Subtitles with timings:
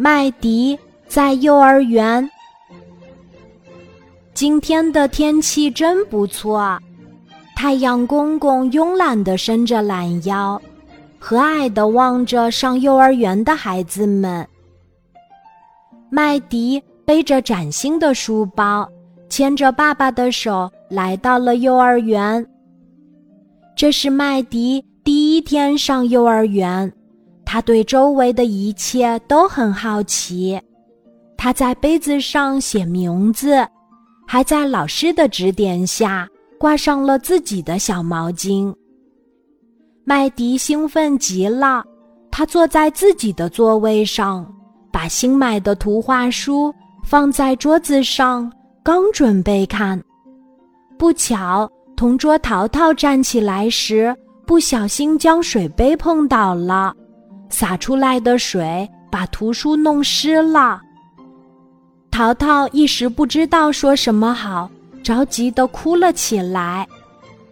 [0.00, 0.78] 麦迪
[1.08, 2.30] 在幼儿园。
[4.32, 6.78] 今天的天气真不错，
[7.56, 10.62] 太阳公公慵懒地伸着懒腰，
[11.18, 14.46] 和蔼地望着上幼儿园的孩子们。
[16.10, 18.88] 麦迪背着崭新的书包，
[19.28, 22.46] 牵着爸爸的手来到了幼儿园。
[23.74, 26.92] 这是麦迪第一天上幼儿园。
[27.50, 30.60] 他对周围的一切都很好奇，
[31.34, 33.66] 他在杯子上写名字，
[34.26, 36.28] 还在老师的指点下
[36.58, 38.70] 挂上了自己的小毛巾。
[40.04, 41.82] 麦迪兴奋极了，
[42.30, 44.46] 他坐在自己的座位上，
[44.92, 46.70] 把新买的图画书
[47.02, 49.98] 放在桌子上，刚准备看，
[50.98, 54.14] 不巧，同桌淘淘站起来时
[54.46, 56.94] 不小心将水杯碰倒了。
[57.48, 60.80] 洒出来的水把图书弄湿了。
[62.10, 64.70] 淘淘一时不知道说什么好，
[65.02, 66.86] 着急的哭了起来。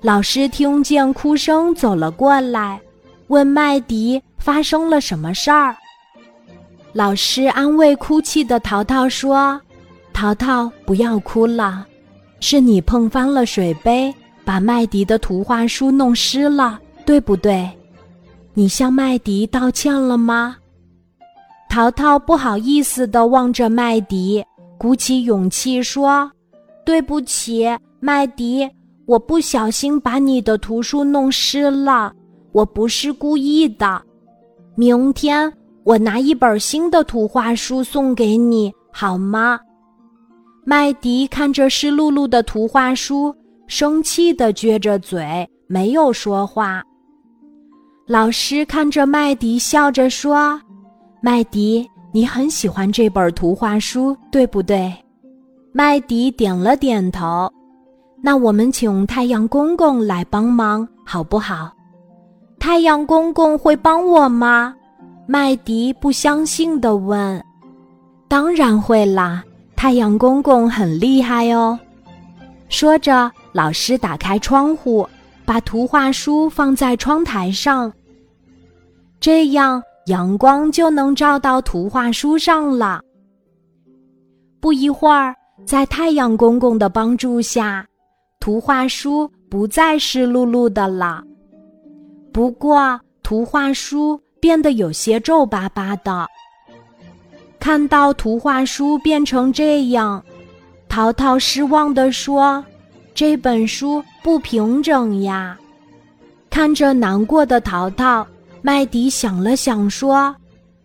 [0.00, 2.80] 老师听见哭声走了过来，
[3.28, 5.76] 问麦迪发生了什么事儿。
[6.92, 9.60] 老师安慰哭泣的淘淘说
[10.12, 11.86] ：“淘淘，不要哭了，
[12.40, 17.68] 是你碰翻了水杯，把麦迪的图画书弄湿了，对不对？”
[18.58, 20.56] 你向麦迪道歉了吗？
[21.68, 24.42] 淘淘不好意思地望着麦迪，
[24.78, 26.32] 鼓起勇气说
[26.82, 27.66] ：“对不起，
[28.00, 28.66] 麦迪，
[29.04, 32.10] 我不小心把你的图书弄湿了，
[32.52, 34.02] 我不是故意的。
[34.74, 35.52] 明天
[35.84, 39.60] 我拿一本新的图画书送给你，好吗？”
[40.64, 43.34] 麦迪看着湿漉漉的图画书，
[43.66, 46.82] 生气地撅着嘴，没有说话。
[48.08, 50.60] 老师看着麦迪，笑着说
[51.20, 54.94] ：“麦迪，你很喜欢这本图画书，对不对？”
[55.74, 57.52] 麦迪点了点头。
[58.22, 61.72] 那我们请太阳公公来帮忙，好不好？
[62.60, 64.72] 太阳公公会帮我吗？
[65.26, 67.44] 麦迪不相信地问。
[68.28, 69.42] “当然会啦，
[69.74, 71.76] 太阳公公很厉害哦。”
[72.70, 75.04] 说着，老师打开窗户。
[75.46, 77.92] 把图画书放在窗台上，
[79.20, 83.00] 这样阳光就能照到图画书上了。
[84.60, 85.34] 不一会儿，
[85.64, 87.86] 在太阳公公的帮助下，
[88.40, 91.22] 图画书不再湿漉漉的了。
[92.32, 96.26] 不过，图画书变得有些皱巴巴的。
[97.60, 100.22] 看到图画书变成这样，
[100.88, 102.64] 淘淘失望地说。
[103.16, 105.58] 这本书不平整呀！
[106.50, 108.26] 看着难过的淘淘，
[108.60, 110.36] 麦迪想了想说：“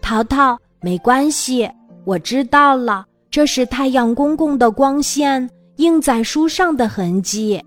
[0.00, 1.68] 淘淘，没关系，
[2.04, 7.60] 我知道了，这是太阳公公的光线映在书上的痕迹，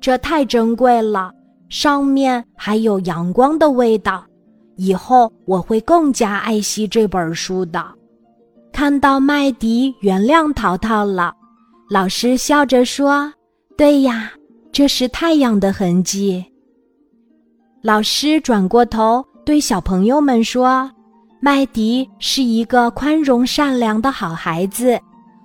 [0.00, 1.32] 这太珍贵了，
[1.68, 4.24] 上面还有阳光的味道。
[4.76, 7.84] 以后我会更加爱惜这本书的。”
[8.72, 11.34] 看到麦迪原谅淘淘了，
[11.90, 13.32] 老师笑着说。
[13.76, 14.32] 对呀，
[14.72, 16.42] 这是太阳的痕迹。
[17.82, 20.90] 老师转过头对小朋友们说
[21.40, 24.98] ：“麦迪是一个宽容善良的好孩子，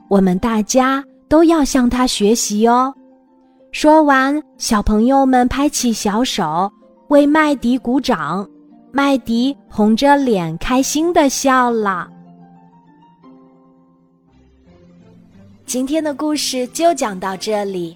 [0.09, 2.93] 我们大家都要向他学习哦。”
[3.73, 6.71] 说完，小朋友们拍起小手
[7.09, 8.49] 为麦迪鼓掌，
[8.93, 12.09] 麦迪红着脸开心的笑了。
[15.65, 17.95] 今天的故事就讲到这里。